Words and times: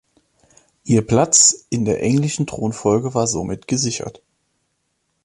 Ihr 0.83 1.05
Platz 1.05 1.67
in 1.69 1.85
der 1.85 2.01
englischen 2.01 2.47
Thronfolge 2.47 3.13
war 3.13 3.27
somit 3.27 3.67
gesichert. 3.67 4.23